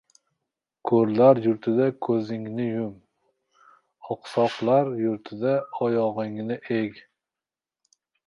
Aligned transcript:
•Ko‘rlar 0.91 1.39
yurtida 1.47 1.85
ko‘zingni 2.07 2.65
yum, 2.69 2.95
oqsoqlar 4.15 4.89
yurtida 5.03 5.53
oyog‘ingni 5.91 6.59
eg. 6.79 6.99